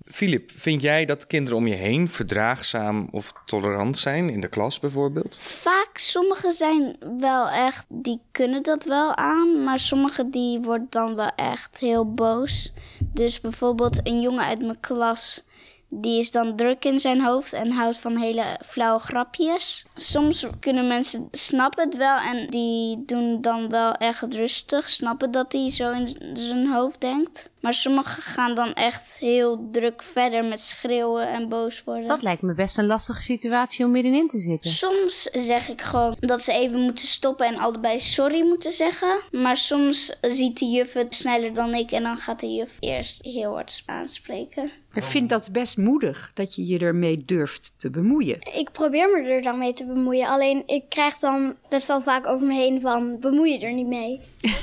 Filip, 0.06 0.52
vind 0.56 0.82
jij 0.82 1.06
dat 1.06 1.28
kinderen 1.28 1.60
om 1.60 1.68
je 1.68 1.76
heen 1.76 2.10
verdraagzaam 2.10 3.08
of 3.12 3.34
tolerant 3.46 3.98
zijn? 3.98 4.30
In 4.30 4.40
de 4.40 4.48
klas 4.48 4.80
bijvoorbeeld? 4.80 5.38
Vaak, 5.40 5.90
sommigen 5.94 6.54
zijn 6.54 6.96
wel 7.20 7.50
echt, 7.50 7.86
die 7.88 8.20
kunnen 8.32 8.64
dat 8.64 8.84
wel 8.84 9.16
aan. 9.16 9.64
Maar 9.64 9.80
sommigen 9.80 10.32
die 10.32 10.60
worden 10.60 10.88
dan 10.90 11.16
wel 11.16 11.32
echt 11.36 11.80
heel 11.80 12.14
boos. 12.14 12.74
Dus 13.14 13.42
bijvoorbeeld 13.42 14.08
een 14.08 14.22
jongen 14.22 14.46
uit 14.46 14.60
mijn 14.60 14.80
klas, 14.80 15.44
die 15.90 16.20
is 16.20 16.32
dan 16.32 16.56
druk 16.56 16.86
in 16.86 17.00
zijn 17.00 17.22
hoofd 17.22 17.54
en 17.54 17.72
houdt 17.72 17.98
van 17.98 18.18
hele 18.18 18.44
flauwe 18.66 19.00
grapjes. 19.00 19.86
Soms 19.96 20.46
kunnen 20.60 20.88
mensen 20.88 21.28
snappen 21.32 21.84
het 21.84 21.98
wel 21.98 22.18
en 22.18 22.48
die 22.50 23.06
doen 23.06 23.42
dan 23.42 23.70
wel 23.70 23.94
echt 23.94 24.34
rustig, 24.34 24.90
snappen 24.90 25.32
dat 25.32 25.54
hij 25.54 25.72
zo 25.72 25.92
in 25.92 26.18
zijn 26.34 26.68
hoofd 26.68 27.02
denkt. 27.02 27.50
Maar 27.62 27.74
sommigen 27.74 28.24
gaan 28.24 28.56
dan 28.56 28.74
echt 28.74 29.18
heel 29.20 29.70
druk 29.72 30.04
verder 30.04 30.46
met 30.46 30.60
schreeuwen 30.60 31.28
en 31.28 31.50
boos 31.50 31.84
worden. 31.84 32.08
Dat 32.08 32.22
lijkt 32.22 32.42
me 32.42 32.54
best 32.54 32.78
een 32.78 32.86
lastige 32.86 33.22
situatie 33.22 33.86
om 33.86 33.92
middenin 33.92 34.28
te 34.28 34.40
zitten. 34.40 34.70
Soms 34.70 35.22
zeg 35.24 35.70
ik 35.70 35.82
gewoon 35.82 36.16
dat 36.20 36.42
ze 36.42 36.52
even 36.52 36.80
moeten 36.80 37.08
stoppen 37.08 37.46
en 37.46 37.58
allebei 37.58 38.00
sorry 38.00 38.46
moeten 38.46 38.72
zeggen. 38.72 39.20
Maar 39.32 39.58
soms 39.58 40.18
ziet 40.22 40.58
de 40.60 40.66
juf 40.66 40.94
het 40.94 41.14
sneller 41.16 41.54
dan 41.54 41.74
ik 41.74 41.92
en 41.92 42.04
dan 42.04 42.18
gaat 42.18 42.40
de 42.40 42.54
juf 42.54 42.78
eerst 42.80 43.24
heel 43.24 43.54
hard 43.54 43.84
aanspreken. 43.86 44.72
Ik 44.94 45.04
vind 45.04 45.30
dat 45.30 45.50
best 45.52 45.78
moedig 45.78 46.32
dat 46.34 46.56
je 46.56 46.66
je 46.66 46.80
ermee 46.80 47.26
durft 47.26 47.74
te 47.78 47.90
bemoeien. 47.90 48.38
Ik 48.54 48.72
probeer 48.72 49.08
me 49.10 49.30
er 49.30 49.42
dan 49.42 49.58
mee 49.58 49.74
te 49.74 49.86
bemoeien. 49.86 50.28
Alleen 50.28 50.64
ik 50.66 50.84
krijg 50.90 51.18
dan 51.18 51.56
best 51.70 51.88
wel 51.88 52.02
vaak 52.02 52.28
over 52.28 52.48
me 52.48 52.54
heen 52.54 52.82
van 52.82 53.20
bemoei 53.20 53.52
je 53.52 53.66
er 53.66 53.74
niet 53.74 53.88
mee. 53.88 54.20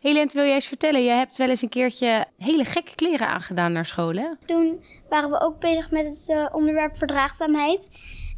Hey 0.00 0.12
Lent, 0.14 0.32
wil 0.32 0.44
jij 0.44 0.54
eens 0.54 0.66
vertellen? 0.66 1.02
Je 1.02 1.10
hebt 1.10 1.36
wel 1.36 1.48
eens 1.48 1.62
een 1.62 1.68
keertje 1.68 2.26
hele 2.38 2.64
gekke 2.64 2.94
kleren 2.94 3.28
aangedaan 3.28 3.72
naar 3.72 3.86
school, 3.86 4.14
hè? 4.14 4.28
Toen 4.44 4.84
waren 5.08 5.30
we 5.30 5.40
ook 5.40 5.60
bezig 5.60 5.90
met 5.90 6.06
het 6.06 6.28
eh, 6.28 6.46
onderwerp 6.52 6.96
verdraagzaamheid. 6.96 7.90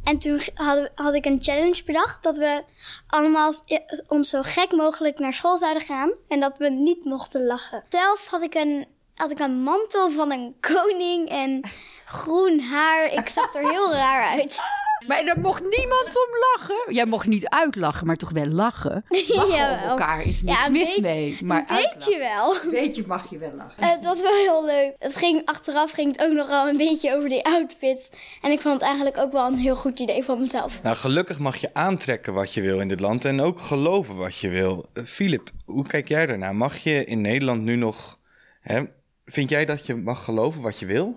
En 0.03 0.19
toen 0.19 0.39
hadden, 0.53 0.91
had 0.95 1.13
ik 1.13 1.25
een 1.25 1.37
challenge 1.41 1.83
bedacht 1.85 2.23
dat 2.23 2.37
we 2.37 2.63
allemaal 3.07 3.53
eh, 3.65 3.77
ons 4.07 4.29
zo 4.29 4.41
gek 4.41 4.71
mogelijk 4.71 5.19
naar 5.19 5.33
school 5.33 5.57
zouden 5.57 5.81
gaan. 5.81 6.13
En 6.27 6.39
dat 6.39 6.57
we 6.57 6.69
niet 6.69 7.05
mochten 7.05 7.45
lachen. 7.45 7.83
Zelf 7.89 8.27
had 8.27 8.41
ik 8.41 8.53
een, 8.53 8.85
had 9.19 9.31
ik 9.31 9.39
een 9.39 9.63
mantel 9.63 10.11
van 10.11 10.31
een 10.31 10.55
koning 10.59 11.29
en 11.29 11.61
groen 12.05 12.59
haar. 12.59 13.13
Ik 13.13 13.29
zag 13.29 13.55
er 13.55 13.69
heel 13.69 13.93
raar 13.93 14.37
uit. 14.39 14.59
Maar 15.07 15.25
daar 15.25 15.39
mocht 15.39 15.61
niemand 15.61 16.05
om 16.07 16.35
lachen. 16.57 16.93
Jij 16.93 17.05
mocht 17.05 17.27
niet 17.27 17.47
uitlachen, 17.49 18.07
maar 18.07 18.15
toch 18.15 18.29
wel 18.31 18.45
lachen. 18.47 19.05
Lachen 19.27 19.71
om 19.83 19.89
elkaar 19.89 20.21
is 20.25 20.41
niks 20.43 20.65
Ja, 20.65 20.71
mis 20.71 20.97
mee. 20.99 21.37
Maar 21.43 21.65
Weet 21.67 21.77
uitlachen- 21.77 22.11
je 22.11 22.17
wel. 22.19 22.71
Weet 22.71 22.95
je, 22.95 23.03
mag 23.07 23.29
je 23.29 23.37
wel 23.37 23.51
lachen. 23.53 23.83
Eh, 23.83 23.89
het 23.89 24.03
was 24.03 24.21
wel 24.21 24.33
heel 24.33 24.65
leuk. 24.65 24.95
Het 24.99 25.15
ging 25.15 25.41
achteraf 25.45 25.91
ging 25.91 26.11
het 26.11 26.25
ook 26.25 26.33
nog 26.33 26.47
wel 26.47 26.67
een 26.67 26.77
beetje 26.77 27.15
over 27.15 27.29
die 27.29 27.45
outfits. 27.45 28.09
En 28.41 28.51
ik 28.51 28.59
vond 28.59 28.73
het 28.73 28.83
eigenlijk 28.83 29.17
ook 29.17 29.31
wel 29.31 29.47
een 29.47 29.57
heel 29.57 29.75
goed 29.75 29.99
idee 29.99 30.23
van 30.23 30.39
mezelf. 30.39 30.81
Nou, 30.83 30.95
gelukkig 30.95 31.39
mag 31.39 31.55
je 31.57 31.69
aantrekken 31.73 32.33
wat 32.33 32.53
je 32.53 32.61
wil 32.61 32.79
in 32.79 32.87
dit 32.87 32.99
land 32.99 33.25
en 33.25 33.41
ook 33.41 33.59
geloven 33.61 34.15
wat 34.15 34.37
je 34.37 34.49
wil. 34.49 34.85
Eh, 34.93 35.03
Filip, 35.05 35.49
hoe 35.65 35.87
kijk 35.87 36.07
jij 36.07 36.25
daarnaar? 36.25 36.55
Mag 36.55 36.77
je 36.77 37.05
in 37.05 37.21
Nederland 37.21 37.61
nu 37.61 37.75
nog... 37.75 38.17
Hè, 38.61 38.83
vind 39.31 39.49
jij 39.49 39.65
dat 39.65 39.85
je 39.85 39.95
mag 39.95 40.23
geloven 40.23 40.61
wat 40.61 40.79
je 40.79 40.85
wil? 40.85 41.15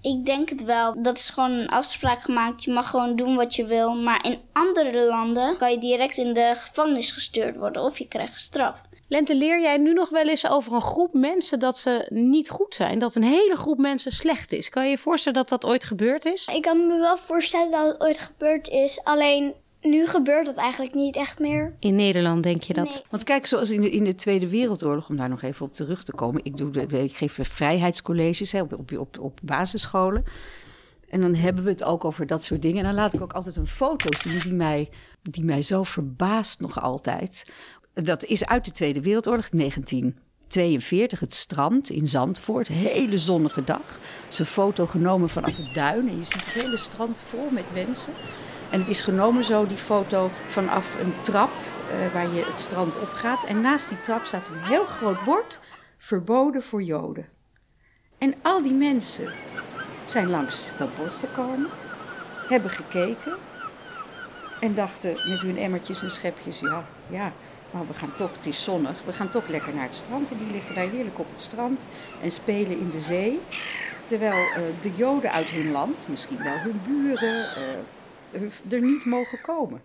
Ik 0.00 0.26
denk 0.26 0.48
het 0.48 0.64
wel. 0.64 1.02
Dat 1.02 1.16
is 1.16 1.30
gewoon 1.30 1.50
een 1.50 1.68
afspraak 1.68 2.22
gemaakt. 2.22 2.64
Je 2.64 2.72
mag 2.72 2.90
gewoon 2.90 3.16
doen 3.16 3.36
wat 3.36 3.54
je 3.54 3.66
wil. 3.66 3.94
Maar 3.94 4.24
in 4.24 4.38
andere 4.52 5.06
landen 5.06 5.56
kan 5.56 5.70
je 5.70 5.78
direct 5.78 6.16
in 6.16 6.34
de 6.34 6.52
gevangenis 6.56 7.12
gestuurd 7.12 7.56
worden 7.56 7.82
of 7.82 7.98
je 7.98 8.08
krijgt 8.08 8.38
straf. 8.38 8.80
Lente, 9.08 9.36
leer 9.36 9.60
jij 9.60 9.76
nu 9.76 9.92
nog 9.92 10.08
wel 10.08 10.28
eens 10.28 10.48
over 10.48 10.72
een 10.72 10.80
groep 10.80 11.12
mensen 11.12 11.58
dat 11.58 11.78
ze 11.78 12.06
niet 12.08 12.50
goed 12.50 12.74
zijn? 12.74 12.98
Dat 12.98 13.14
een 13.14 13.22
hele 13.22 13.56
groep 13.56 13.78
mensen 13.78 14.12
slecht 14.12 14.52
is? 14.52 14.68
Kan 14.68 14.84
je 14.84 14.90
je 14.90 14.98
voorstellen 14.98 15.38
dat 15.38 15.48
dat 15.48 15.70
ooit 15.70 15.84
gebeurd 15.84 16.24
is? 16.24 16.48
Ik 16.54 16.62
kan 16.62 16.86
me 16.86 16.98
wel 16.98 17.16
voorstellen 17.16 17.70
dat 17.70 17.86
het 17.86 18.02
ooit 18.02 18.18
gebeurd 18.18 18.68
is. 18.68 19.00
Alleen 19.04 19.54
nu 19.80 20.06
gebeurt 20.06 20.46
dat 20.46 20.56
eigenlijk 20.56 20.94
niet 20.94 21.16
echt 21.16 21.38
meer. 21.38 21.74
In 21.78 21.94
Nederland 21.94 22.42
denk 22.42 22.62
je 22.62 22.74
dat? 22.74 22.88
Nee. 22.88 23.02
Want 23.10 23.24
kijk, 23.24 23.46
zoals 23.46 23.70
in 23.70 23.80
de, 23.80 23.90
in 23.90 24.04
de 24.04 24.14
Tweede 24.14 24.48
Wereldoorlog, 24.48 25.08
om 25.08 25.16
daar 25.16 25.28
nog 25.28 25.42
even 25.42 25.66
op 25.66 25.74
terug 25.74 26.04
te 26.04 26.12
komen. 26.12 26.44
Ik, 26.44 26.56
doe 26.56 26.70
de, 26.70 27.02
ik 27.02 27.16
geef 27.16 27.38
vrijheidscolleges 27.42 28.52
hè, 28.52 28.60
op, 28.60 28.72
op, 28.72 28.98
op, 28.98 29.18
op 29.18 29.38
basisscholen. 29.42 30.24
En 31.08 31.20
dan 31.20 31.34
hebben 31.34 31.64
we 31.64 31.70
het 31.70 31.84
ook 31.84 32.04
over 32.04 32.26
dat 32.26 32.44
soort 32.44 32.62
dingen. 32.62 32.78
En 32.78 32.84
dan 32.84 32.94
laat 32.94 33.14
ik 33.14 33.20
ook 33.20 33.32
altijd 33.32 33.56
een 33.56 33.66
foto 33.66 34.08
zien 34.18 34.38
die 34.38 34.54
mij, 34.54 34.88
die 35.22 35.44
mij 35.44 35.62
zo 35.62 35.82
verbaast 35.82 36.60
nog 36.60 36.80
altijd. 36.80 37.50
Dat 37.94 38.24
is 38.24 38.46
uit 38.46 38.64
de 38.64 38.70
Tweede 38.72 39.02
Wereldoorlog, 39.02 39.48
1942, 39.48 41.20
het 41.20 41.34
strand 41.34 41.90
in 41.90 42.08
Zandvoort. 42.08 42.68
Hele 42.68 43.18
zonnige 43.18 43.64
dag. 43.64 43.98
Het 44.24 44.32
is 44.32 44.38
een 44.38 44.46
foto 44.46 44.86
genomen 44.86 45.28
vanaf 45.28 45.56
het 45.56 45.74
duin. 45.74 46.08
En 46.08 46.16
je 46.16 46.24
ziet 46.24 46.44
het 46.44 46.62
hele 46.62 46.76
strand 46.76 47.20
vol 47.26 47.48
met 47.50 47.74
mensen. 47.74 48.12
En 48.70 48.78
het 48.78 48.88
is 48.88 49.00
genomen 49.00 49.44
zo, 49.44 49.66
die 49.66 49.76
foto, 49.76 50.30
vanaf 50.46 51.00
een 51.00 51.14
trap 51.22 51.50
eh, 51.90 52.12
waar 52.12 52.34
je 52.34 52.44
het 52.44 52.60
strand 52.60 52.98
op 52.98 53.10
gaat. 53.12 53.44
En 53.44 53.60
naast 53.60 53.88
die 53.88 54.00
trap 54.00 54.24
staat 54.24 54.48
een 54.48 54.62
heel 54.62 54.84
groot 54.84 55.24
bord, 55.24 55.60
verboden 55.98 56.62
voor 56.62 56.82
Joden. 56.82 57.28
En 58.18 58.34
al 58.42 58.62
die 58.62 58.74
mensen 58.74 59.32
zijn 60.04 60.30
langs 60.30 60.72
dat 60.76 60.94
bord 60.94 61.14
gekomen, 61.14 61.68
hebben 62.48 62.70
gekeken 62.70 63.36
en 64.60 64.74
dachten 64.74 65.10
met 65.12 65.40
hun 65.40 65.58
emmertjes 65.58 66.02
en 66.02 66.10
schepjes, 66.10 66.60
ja, 66.60 66.84
ja, 67.08 67.32
maar 67.70 67.86
we 67.86 67.94
gaan 67.94 68.14
toch, 68.14 68.36
het 68.36 68.46
is 68.46 68.64
zonnig, 68.64 69.02
we 69.06 69.12
gaan 69.12 69.30
toch 69.30 69.48
lekker 69.48 69.74
naar 69.74 69.84
het 69.84 69.94
strand. 69.94 70.30
En 70.30 70.38
die 70.38 70.52
liggen 70.52 70.74
daar 70.74 70.88
heerlijk 70.88 71.18
op 71.18 71.30
het 71.30 71.40
strand 71.40 71.84
en 72.22 72.30
spelen 72.30 72.78
in 72.78 72.90
de 72.90 73.00
zee. 73.00 73.40
Terwijl 74.06 74.32
eh, 74.32 74.62
de 74.80 74.92
Joden 74.94 75.32
uit 75.32 75.46
hun 75.46 75.70
land, 75.70 76.08
misschien 76.08 76.42
wel 76.42 76.56
hun 76.56 76.80
buren, 76.86 77.44
eh, 77.44 77.62
er 78.68 78.80
niet 78.80 79.04
mogen 79.04 79.40
komen. 79.40 79.82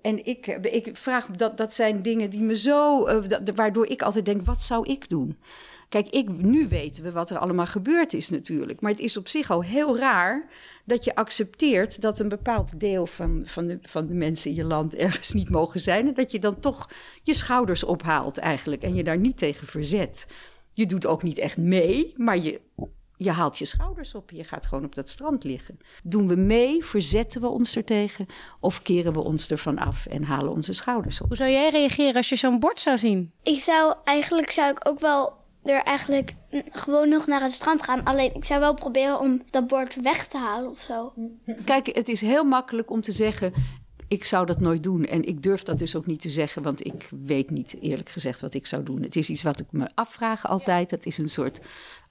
En 0.00 0.26
ik, 0.26 0.46
ik 0.46 0.96
vraag, 0.96 1.26
dat, 1.26 1.56
dat 1.56 1.74
zijn 1.74 2.02
dingen 2.02 2.30
die 2.30 2.42
me 2.42 2.56
zo, 2.56 3.04
eh, 3.06 3.22
waardoor 3.54 3.86
ik 3.86 4.02
altijd 4.02 4.24
denk, 4.24 4.46
wat 4.46 4.62
zou 4.62 4.90
ik 4.90 5.08
doen? 5.08 5.38
Kijk, 5.88 6.08
ik, 6.08 6.28
nu 6.28 6.68
weten 6.68 7.02
we 7.02 7.12
wat 7.12 7.30
er 7.30 7.38
allemaal 7.38 7.66
gebeurd 7.66 8.12
is 8.12 8.28
natuurlijk. 8.28 8.80
Maar 8.80 8.90
het 8.90 9.00
is 9.00 9.16
op 9.16 9.28
zich 9.28 9.50
al 9.50 9.62
heel 9.62 9.98
raar 9.98 10.48
dat 10.84 11.04
je 11.04 11.14
accepteert 11.14 12.00
dat 12.00 12.18
een 12.18 12.28
bepaald 12.28 12.80
deel 12.80 13.06
van, 13.06 13.42
van, 13.44 13.66
de, 13.66 13.78
van 13.82 14.06
de 14.06 14.14
mensen 14.14 14.50
in 14.50 14.56
je 14.56 14.64
land 14.64 14.94
ergens 14.94 15.32
niet 15.32 15.50
mogen 15.50 15.80
zijn. 15.80 16.06
En 16.06 16.14
dat 16.14 16.32
je 16.32 16.38
dan 16.38 16.60
toch 16.60 16.90
je 17.22 17.34
schouders 17.34 17.84
ophaalt 17.84 18.38
eigenlijk 18.38 18.82
en 18.82 18.94
je 18.94 19.04
daar 19.04 19.18
niet 19.18 19.38
tegen 19.38 19.66
verzet. 19.66 20.26
Je 20.72 20.86
doet 20.86 21.06
ook 21.06 21.22
niet 21.22 21.38
echt 21.38 21.56
mee, 21.56 22.14
maar 22.16 22.38
je, 22.38 22.60
je 23.16 23.30
haalt 23.30 23.58
je 23.58 23.64
schouders 23.64 24.14
op. 24.14 24.30
Je 24.30 24.44
gaat 24.44 24.66
gewoon 24.66 24.84
op 24.84 24.94
dat 24.94 25.08
strand 25.08 25.44
liggen. 25.44 25.78
Doen 26.02 26.28
we 26.28 26.36
mee, 26.36 26.84
verzetten 26.84 27.40
we 27.40 27.48
ons 27.48 27.76
ertegen 27.76 28.26
of 28.60 28.82
keren 28.82 29.12
we 29.12 29.20
ons 29.20 29.50
ervan 29.50 29.78
af 29.78 30.06
en 30.06 30.24
halen 30.24 30.52
onze 30.52 30.72
schouders 30.72 31.20
op? 31.20 31.26
Hoe 31.26 31.36
zou 31.36 31.50
jij 31.50 31.70
reageren 31.70 32.14
als 32.14 32.28
je 32.28 32.36
zo'n 32.36 32.60
bord 32.60 32.80
zou 32.80 32.98
zien? 32.98 33.32
Ik 33.42 33.60
zou 33.60 33.94
eigenlijk 34.04 34.50
zou 34.50 34.70
ik 34.70 34.88
ook 34.88 35.00
wel 35.00 35.44
er 35.68 35.82
eigenlijk 35.82 36.34
gewoon 36.70 37.08
nog 37.08 37.26
naar 37.26 37.40
het 37.40 37.52
strand 37.52 37.82
gaan. 37.82 38.04
Alleen 38.04 38.34
ik 38.34 38.44
zou 38.44 38.60
wel 38.60 38.74
proberen 38.74 39.20
om 39.20 39.42
dat 39.50 39.66
bord 39.66 39.94
weg 40.02 40.26
te 40.26 40.38
halen 40.38 40.70
of 40.70 40.80
zo. 40.80 41.12
Kijk, 41.64 41.86
het 41.86 42.08
is 42.08 42.20
heel 42.20 42.44
makkelijk 42.44 42.90
om 42.90 43.00
te 43.00 43.12
zeggen. 43.12 43.52
Ik 44.08 44.24
zou 44.24 44.46
dat 44.46 44.60
nooit 44.60 44.82
doen. 44.82 45.04
En 45.04 45.24
ik 45.24 45.42
durf 45.42 45.62
dat 45.62 45.78
dus 45.78 45.96
ook 45.96 46.06
niet 46.06 46.20
te 46.20 46.30
zeggen, 46.30 46.62
want 46.62 46.86
ik 46.86 47.08
weet 47.24 47.50
niet 47.50 47.76
eerlijk 47.80 48.08
gezegd 48.08 48.40
wat 48.40 48.54
ik 48.54 48.66
zou 48.66 48.82
doen. 48.82 49.02
Het 49.02 49.16
is 49.16 49.30
iets 49.30 49.42
wat 49.42 49.60
ik 49.60 49.66
me 49.70 49.88
afvraag 49.94 50.48
altijd. 50.48 50.90
Het 50.90 51.06
is 51.06 51.18
een 51.18 51.28
soort 51.28 51.60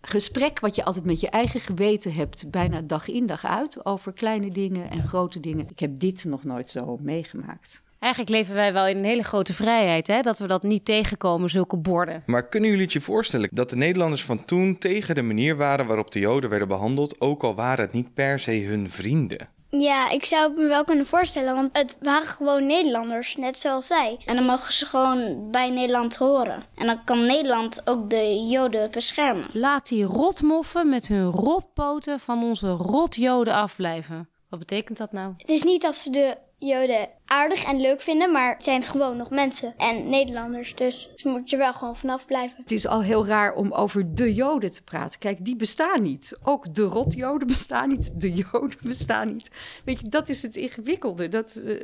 gesprek 0.02 0.60
wat 0.60 0.76
je 0.76 0.84
altijd 0.84 1.06
met 1.06 1.20
je 1.20 1.30
eigen 1.30 1.60
geweten 1.60 2.14
hebt, 2.14 2.50
bijna 2.52 2.82
dag 2.82 3.08
in 3.08 3.26
dag 3.26 3.46
uit, 3.46 3.86
over 3.86 4.14
kleine 4.14 4.52
dingen 4.52 4.90
en 4.90 5.02
grote 5.02 5.40
dingen. 5.40 5.70
Ik 5.70 5.80
heb 5.80 6.00
dit 6.00 6.26
nog 6.26 6.44
nooit 6.44 6.72
zo 6.72 6.98
meegemaakt. 7.02 7.84
Eigenlijk 8.00 8.34
leven 8.36 8.56
wij 8.56 8.74
wel 8.74 8.88
in 8.88 8.98
een 8.98 9.04
hele 9.04 9.24
grote 9.24 9.54
vrijheid, 9.54 10.08
hè? 10.08 10.22
Dat 10.22 10.40
we 10.40 10.48
dat 10.48 10.64
niet 10.64 10.86
tegenkomen, 10.86 11.50
zulke 11.50 11.78
borden. 11.78 12.24
Maar 12.26 12.48
kunnen 12.48 12.70
jullie 12.70 12.84
het 12.84 12.94
je 12.94 13.02
voorstellen 13.02 13.50
dat 13.52 13.70
de 13.70 13.76
Nederlanders 13.76 14.24
van 14.24 14.46
toen 14.46 14.78
tegen 14.78 15.16
de 15.16 15.22
manier 15.22 15.58
waren 15.58 15.86
waarop 15.86 16.12
de 16.12 16.20
Joden 16.20 16.50
werden 16.50 16.68
behandeld, 16.68 17.22
ook 17.22 17.44
al 17.44 17.56
waren 17.56 17.86
het 17.86 17.94
niet 17.94 18.14
per 18.14 18.40
se 18.40 18.64
hun 18.64 18.90
vrienden? 18.90 19.50
Ja, 19.78 20.10
ik 20.10 20.26
zou 20.26 20.50
het 20.50 20.58
me 20.58 20.68
wel 20.68 20.84
kunnen 20.84 21.06
voorstellen, 21.06 21.56
want 21.56 21.70
het 21.78 21.96
waren 22.02 22.28
gewoon 22.28 22.66
Nederlanders, 22.66 23.36
net 23.36 23.60
zoals 23.60 23.88
zij. 23.88 24.18
En 24.26 24.36
dan 24.36 24.46
mogen 24.46 24.74
ze 24.74 24.86
gewoon 24.86 25.52
bij 25.52 25.70
Nederland 25.70 26.16
horen. 26.16 26.64
En 26.76 26.86
dan 26.86 27.04
kan 27.04 27.26
Nederland 27.26 27.88
ook 27.88 28.10
de 28.10 28.46
Joden 28.48 28.92
beschermen. 28.92 29.48
Laat 29.54 29.88
die 29.88 30.04
rotmoffen 30.04 30.90
met 30.90 31.08
hun 31.08 31.30
rotpoten 31.30 32.20
van 32.20 32.44
onze 32.44 32.70
rotjoden 32.70 33.54
afblijven. 33.54 34.30
Wat 34.50 34.60
betekent 34.60 34.98
dat 34.98 35.12
nou? 35.12 35.34
Het 35.38 35.50
is 35.50 35.64
niet 35.64 35.82
dat 35.82 35.96
ze 35.96 36.10
de 36.10 36.38
Joden 36.66 37.10
aardig 37.26 37.64
en 37.64 37.82
leuk 37.82 38.02
vinden, 38.02 38.32
maar 38.32 38.54
het 38.54 38.64
zijn 38.64 38.84
gewoon 38.84 39.18
nog 39.18 39.30
mensen 39.30 39.74
en 39.78 40.10
Nederlanders, 40.10 40.76
dus 40.76 41.12
ze 41.16 41.28
moeten 41.28 41.58
er 41.58 41.64
wel 41.64 41.74
gewoon 41.74 41.96
vanaf 41.96 42.26
blijven. 42.26 42.58
Het 42.58 42.72
is 42.72 42.88
al 42.88 43.02
heel 43.02 43.26
raar 43.26 43.54
om 43.54 43.72
over 43.72 44.16
de 44.16 44.34
Joden 44.34 44.72
te 44.72 44.84
praten. 44.84 45.20
Kijk, 45.20 45.46
die 45.46 45.56
bestaan 45.56 46.02
niet. 46.02 46.38
Ook 46.44 46.76
de 46.76 46.84
rotjoden 46.84 47.48
bestaan 47.58 47.90
niet. 47.90 48.12
De 48.14 48.34
Joden 48.34 48.78
bestaan 48.82 49.28
niet. 49.28 49.50
Weet 49.86 50.00
je, 50.00 50.08
dat 50.08 50.30
is 50.30 50.42
het 50.42 50.56
ingewikkelde. 50.56 51.30
Dat, 51.30 51.56
eh, 51.56 51.76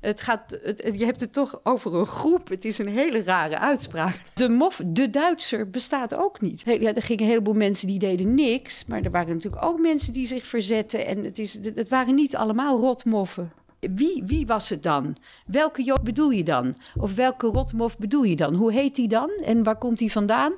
het 0.00 0.20
gaat, 0.20 0.58
je 0.92 1.04
hebt 1.04 1.20
het 1.20 1.32
toch 1.32 1.60
over 1.62 1.94
een 1.94 2.06
groep. 2.06 2.48
Het 2.48 2.64
is 2.64 2.78
een 2.78 2.88
hele 2.88 3.22
rare 3.22 3.58
uitspraak. 3.58 4.20
De 4.34 4.48
mof, 4.48 4.80
de 4.86 5.10
Duitser, 5.10 5.70
bestaat 5.70 6.14
ook 6.14 6.40
niet. 6.40 6.62
Ja, 6.64 6.94
er 6.94 7.02
gingen 7.02 7.22
een 7.22 7.30
heleboel 7.30 7.54
mensen 7.54 7.86
die 7.86 7.98
deden 7.98 8.34
niks. 8.34 8.84
Maar 8.84 9.02
er 9.02 9.10
waren 9.10 9.34
natuurlijk 9.34 9.64
ook 9.64 9.80
mensen 9.80 10.12
die 10.12 10.26
zich 10.26 10.46
verzetten. 10.46 11.06
En 11.06 11.24
het, 11.24 11.38
is, 11.38 11.58
het 11.74 11.88
waren 11.88 12.14
niet 12.14 12.36
allemaal 12.36 12.78
rotmoffen. 12.78 13.52
Wie, 13.80 14.22
wie 14.26 14.46
was 14.46 14.68
het 14.68 14.82
dan? 14.82 15.16
Welke 15.46 15.82
Jood 15.82 16.02
bedoel 16.02 16.30
je 16.30 16.42
dan? 16.44 16.74
Of 16.96 17.14
welke 17.14 17.46
rotmof 17.46 17.98
bedoel 17.98 18.22
je 18.22 18.36
dan? 18.36 18.54
Hoe 18.54 18.72
heet 18.72 18.94
die 18.94 19.08
dan? 19.08 19.30
En 19.44 19.62
waar 19.62 19.78
komt 19.78 19.98
die 19.98 20.12
vandaan? 20.12 20.52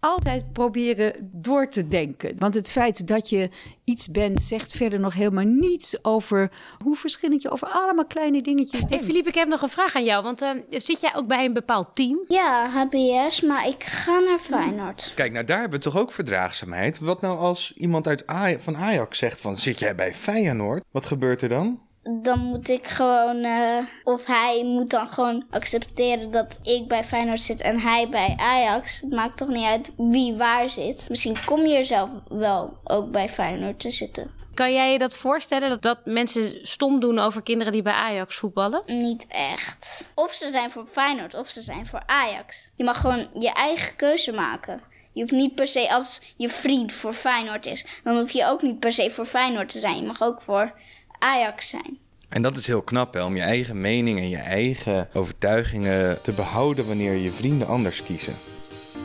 Altijd 0.00 0.52
proberen 0.52 1.30
door 1.32 1.68
te 1.68 1.88
denken. 1.88 2.34
Want 2.38 2.54
het 2.54 2.70
feit 2.70 3.06
dat 3.08 3.28
je 3.28 3.48
iets 3.84 4.10
bent, 4.10 4.42
zegt 4.42 4.72
verder 4.72 5.00
nog 5.00 5.14
helemaal 5.14 5.44
niets 5.44 6.04
over 6.04 6.50
hoe 6.84 6.96
verschillend 6.96 7.42
je 7.42 7.50
over 7.50 7.68
allemaal 7.68 8.06
kleine 8.06 8.42
dingetjes 8.42 8.80
Hey 8.80 8.88
denkt. 8.90 9.04
Philippe, 9.04 9.28
ik 9.28 9.34
heb 9.34 9.48
nog 9.48 9.62
een 9.62 9.68
vraag 9.68 9.96
aan 9.96 10.04
jou. 10.04 10.22
Want 10.22 10.42
eh, 10.42 10.50
zit 10.70 11.00
jij 11.00 11.14
ook 11.16 11.26
bij 11.26 11.44
een 11.44 11.52
bepaald 11.52 11.90
team? 11.94 12.24
Ja, 12.28 12.68
HBS, 12.68 13.40
maar 13.40 13.68
ik 13.68 13.84
ga 13.84 14.18
naar 14.18 14.38
Feyenoord. 14.38 15.12
Kijk, 15.14 15.32
nou 15.32 15.44
daar 15.44 15.60
hebben 15.60 15.78
we 15.78 15.84
toch 15.84 15.96
ook 15.98 16.12
verdraagzaamheid. 16.12 16.98
Wat 16.98 17.20
nou 17.20 17.38
als 17.38 17.72
iemand 17.76 18.06
uit 18.06 18.26
Aj- 18.26 18.60
van 18.60 18.76
Ajax 18.76 19.18
zegt 19.18 19.40
van 19.40 19.56
zit 19.56 19.78
jij 19.78 19.94
bij 19.94 20.14
Feyenoord? 20.14 20.84
Wat 20.90 21.06
gebeurt 21.06 21.42
er 21.42 21.48
dan? 21.48 21.80
Dan 22.10 22.38
moet 22.38 22.68
ik 22.68 22.86
gewoon, 22.86 23.42
eh, 23.42 23.78
of 24.04 24.26
hij 24.26 24.64
moet 24.64 24.90
dan 24.90 25.06
gewoon 25.06 25.44
accepteren 25.50 26.30
dat 26.30 26.58
ik 26.62 26.88
bij 26.88 27.04
Feyenoord 27.04 27.42
zit 27.42 27.60
en 27.60 27.78
hij 27.80 28.08
bij 28.08 28.34
Ajax. 28.36 29.00
Het 29.00 29.10
maakt 29.10 29.36
toch 29.36 29.48
niet 29.48 29.64
uit 29.64 29.92
wie 29.96 30.34
waar 30.34 30.70
zit. 30.70 31.06
Misschien 31.08 31.36
kom 31.44 31.66
je 31.66 31.76
er 31.76 31.84
zelf 31.84 32.10
wel 32.28 32.78
ook 32.84 33.10
bij 33.10 33.28
Feyenoord 33.28 33.80
te 33.80 33.90
zitten. 33.90 34.30
Kan 34.54 34.72
jij 34.72 34.92
je 34.92 34.98
dat 34.98 35.14
voorstellen 35.14 35.68
dat, 35.68 35.82
dat 35.82 35.98
mensen 36.04 36.66
stom 36.66 37.00
doen 37.00 37.18
over 37.18 37.42
kinderen 37.42 37.72
die 37.72 37.82
bij 37.82 37.92
Ajax 37.92 38.36
voetballen? 38.36 38.82
Niet 38.86 39.26
echt. 39.28 40.12
Of 40.14 40.32
ze 40.32 40.50
zijn 40.50 40.70
voor 40.70 40.86
Feyenoord 40.86 41.34
of 41.34 41.48
ze 41.48 41.62
zijn 41.62 41.86
voor 41.86 42.02
Ajax. 42.06 42.70
Je 42.76 42.84
mag 42.84 43.00
gewoon 43.00 43.28
je 43.38 43.52
eigen 43.52 43.96
keuze 43.96 44.32
maken. 44.32 44.80
Je 45.12 45.20
hoeft 45.20 45.32
niet 45.32 45.54
per 45.54 45.68
se 45.68 45.92
als 45.92 46.20
je 46.36 46.48
vriend 46.48 46.92
voor 46.92 47.12
Feyenoord 47.12 47.66
is. 47.66 48.00
Dan 48.04 48.18
hoef 48.18 48.30
je 48.30 48.46
ook 48.46 48.62
niet 48.62 48.78
per 48.78 48.92
se 48.92 49.10
voor 49.10 49.26
Feyenoord 49.26 49.68
te 49.68 49.78
zijn. 49.78 49.96
Je 49.96 50.06
mag 50.06 50.22
ook 50.22 50.42
voor 50.42 50.74
Ajax 51.18 51.68
zijn. 51.68 51.98
En 52.28 52.42
dat 52.42 52.56
is 52.56 52.66
heel 52.66 52.82
knap, 52.82 53.14
hè, 53.14 53.24
om 53.24 53.36
je 53.36 53.42
eigen 53.42 53.80
mening 53.80 54.18
en 54.18 54.28
je 54.28 54.36
eigen 54.36 55.08
overtuigingen 55.12 56.22
te 56.22 56.32
behouden 56.32 56.86
wanneer 56.86 57.14
je 57.14 57.30
vrienden 57.30 57.66
anders 57.66 58.02
kiezen. 58.02 58.34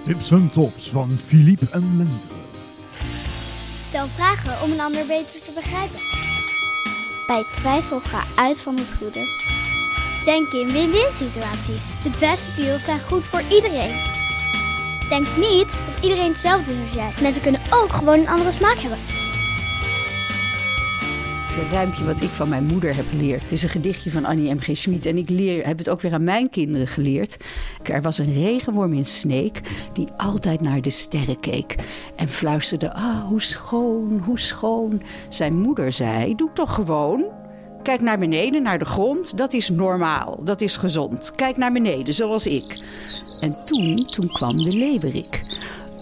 Tips 0.01 0.31
en 0.31 0.49
tops 0.49 0.89
van 0.89 1.09
Philippe 1.09 1.67
en 1.71 1.97
Lente. 1.97 2.27
Stel 3.83 4.07
vragen 4.07 4.63
om 4.63 4.71
een 4.71 4.81
ander 4.81 5.05
beter 5.05 5.39
te 5.39 5.51
begrijpen. 5.55 5.99
Bij 7.27 7.43
twijfel 7.51 7.99
ga 7.99 8.23
uit 8.35 8.59
van 8.59 8.77
het 8.77 8.93
goede. 8.97 9.27
Denk 10.25 10.47
in 10.47 10.71
win-win 10.71 11.11
situaties. 11.11 11.93
De 12.03 12.11
beste 12.19 12.61
deals 12.61 12.83
zijn 12.83 12.99
goed 12.99 13.27
voor 13.27 13.41
iedereen. 13.49 14.17
Denk 15.09 15.27
niet 15.37 15.71
dat 15.71 16.03
iedereen 16.03 16.29
hetzelfde 16.29 16.71
is 16.71 16.81
als 16.81 16.93
jij. 16.93 17.13
Mensen 17.21 17.41
kunnen 17.41 17.61
ook 17.69 17.93
gewoon 17.93 18.19
een 18.19 18.27
andere 18.27 18.51
smaak 18.51 18.77
hebben. 18.77 18.97
Het 21.59 21.71
ruimpje 21.71 22.03
wat 22.03 22.21
ik 22.21 22.29
van 22.29 22.49
mijn 22.49 22.65
moeder 22.65 22.95
heb 22.95 23.05
geleerd. 23.09 23.41
Het 23.41 23.51
is 23.51 23.63
een 23.63 23.69
gedichtje 23.69 24.11
van 24.11 24.25
Annie 24.25 24.53
M.G. 24.53 24.69
Schmid. 24.77 25.05
En 25.05 25.17
ik 25.17 25.29
leer, 25.29 25.65
heb 25.65 25.77
het 25.77 25.89
ook 25.89 26.01
weer 26.01 26.13
aan 26.13 26.23
mijn 26.23 26.49
kinderen 26.49 26.87
geleerd. 26.87 27.37
Er 27.83 28.01
was 28.01 28.17
een 28.17 28.33
regenworm 28.33 28.93
in 28.93 29.05
Sneek 29.05 29.61
die 29.93 30.07
altijd 30.17 30.61
naar 30.61 30.81
de 30.81 30.89
sterren 30.89 31.39
keek. 31.39 31.75
En 32.15 32.29
fluisterde, 32.29 32.93
ah, 32.93 33.25
hoe 33.27 33.41
schoon, 33.41 34.21
hoe 34.25 34.39
schoon. 34.39 35.01
Zijn 35.29 35.55
moeder 35.55 35.93
zei, 35.93 36.35
doe 36.35 36.49
toch 36.53 36.73
gewoon. 36.73 37.25
Kijk 37.83 38.01
naar 38.01 38.19
beneden, 38.19 38.61
naar 38.61 38.79
de 38.79 38.85
grond. 38.85 39.37
Dat 39.37 39.53
is 39.53 39.69
normaal, 39.69 40.43
dat 40.43 40.61
is 40.61 40.77
gezond. 40.77 41.31
Kijk 41.35 41.57
naar 41.57 41.71
beneden, 41.71 42.13
zoals 42.13 42.47
ik. 42.47 42.83
En 43.39 43.65
toen, 43.65 43.95
toen 43.95 44.27
kwam 44.27 44.53
de 44.53 44.73
leeuwerik. 44.73 45.47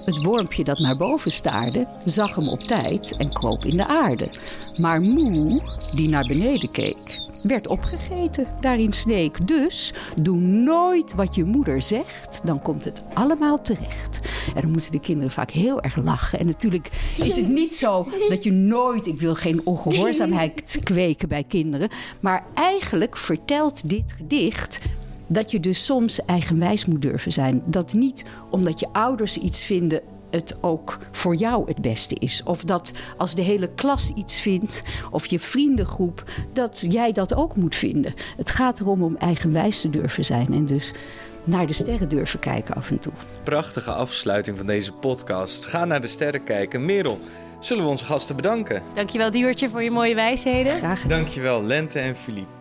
Het 0.08 0.24
wormpje 0.24 0.64
dat 0.64 0.80
naar 0.80 0.96
boven 0.96 1.32
staarde, 1.32 1.88
zag 2.06 2.36
hem 2.36 2.48
op 2.50 2.60
tijd 2.60 3.18
en 3.18 3.34
kroop 3.34 3.66
in 3.66 3.76
de 3.76 3.88
aarde. 3.88 4.30
Maar 4.78 5.02
Moe, 5.02 5.62
die 5.96 6.10
naar 6.10 6.26
beneden 6.26 6.72
keek, 6.72 7.20
werd 7.44 7.68
opgegeten 7.68 8.48
daar 8.62 8.80
in 8.80 8.94
Sneek. 8.94 9.48
Dus 9.48 9.94
doe 10.22 10.38
nooit 10.38 11.16
wat 11.16 11.36
je 11.36 11.44
moeder 11.44 11.82
zegt, 11.82 12.42
dan 12.44 12.62
komt 12.62 12.84
het 12.84 13.02
allemaal 13.14 13.62
terecht. 13.62 14.20
En 14.56 14.62
dan 14.62 14.72
moeten 14.72 14.92
de 14.92 15.00
kinderen 15.00 15.32
vaak 15.32 15.52
heel 15.52 15.82
erg 15.82 15.96
lachen. 15.96 16.40
En 16.40 16.46
natuurlijk 16.46 16.90
is 17.24 17.36
het 17.36 17.48
niet 17.50 17.76
zo 17.76 18.08
dat 18.30 18.44
je 18.44 18.52
nooit, 18.52 19.08
ik 19.08 19.20
wil 19.20 19.36
geen 19.36 19.62
ongehoorzaamheid 19.64 20.80
kweken 20.84 21.28
bij 21.28 21.44
kinderen, 21.44 21.90
maar 22.20 22.46
eigenlijk 22.54 23.18
vertelt 23.18 23.90
dit 23.90 24.12
gedicht 24.12 24.80
dat 25.28 25.52
je 25.52 25.60
dus 25.60 25.86
soms 25.86 26.26
eigenwijs 26.26 26.86
moet 26.86 27.02
durven 27.02 27.32
zijn. 27.32 27.62
Dat 27.66 27.94
niet 27.94 28.26
omdat 28.50 28.80
je 28.80 28.88
ouders 28.92 29.38
iets 29.38 29.64
vinden 29.64 30.02
het 30.30 30.56
ook 30.62 30.98
voor 31.12 31.36
jou 31.36 31.68
het 31.68 31.82
beste 31.82 32.16
is. 32.20 32.44
Of 32.44 32.64
dat 32.64 32.92
als 33.18 33.36
de 33.36 33.42
hele 33.42 33.70
klas 33.76 34.12
iets 34.16 34.40
vindt, 34.40 34.84
of 35.12 35.26
je 35.26 35.40
vriendengroep, 35.40 36.24
dat 36.54 36.86
jij 36.90 37.12
dat 37.12 37.36
ook 37.36 37.56
moet 37.56 37.76
vinden. 37.76 38.14
Het 38.38 38.50
gaat 38.50 38.80
erom 38.80 39.04
om 39.04 39.16
eigenwijs 39.18 39.82
te 39.82 39.90
durven 39.90 40.26
zijn 40.26 40.54
en 40.54 40.66
dus 40.66 40.92
naar 41.44 41.68
de 41.68 41.74
sterren 41.74 42.10
durven 42.10 42.40
kijken 42.40 42.76
af 42.76 42.90
en 42.90 43.00
toe. 43.00 43.14
Prachtige 43.44 43.92
afsluiting 43.92 44.58
van 44.58 44.66
deze 44.66 44.92
podcast. 44.92 45.66
Ga 45.66 45.86
naar 45.86 46.02
de 46.02 46.08
sterren 46.08 46.44
kijken. 46.44 46.86
Merel, 46.86 47.20
zullen 47.60 47.84
we 47.84 47.90
onze 47.90 48.06
gasten 48.06 48.36
bedanken? 48.36 48.84
Dankjewel, 48.94 49.32
Duwertje, 49.32 49.70
voor 49.70 49.84
je 49.84 49.92
mooie 49.92 50.16
wijsheden. 50.16 50.78
Graag 50.78 51.02
gedaan. 51.02 51.18
Dankjewel, 51.18 51.64
Lente 51.64 52.00
en 52.00 52.16
Philippe. 52.16 52.57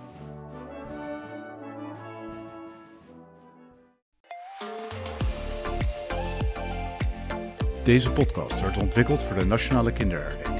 Deze 7.86 8.10
podcast 8.10 8.60
werd 8.60 8.78
ontwikkeld 8.78 9.24
voor 9.24 9.38
de 9.38 9.46
Nationale 9.46 9.92
Kinderherdenking. 9.92 10.55